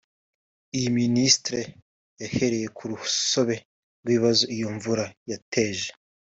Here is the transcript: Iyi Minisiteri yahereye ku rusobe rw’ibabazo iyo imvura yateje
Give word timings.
Iyi 0.77 0.89
Minisiteri 0.99 1.61
yahereye 2.21 2.67
ku 2.77 2.83
rusobe 2.91 3.55
rw’ibabazo 4.01 4.43
iyo 4.53 4.63
imvura 4.71 5.05
yateje 5.31 5.89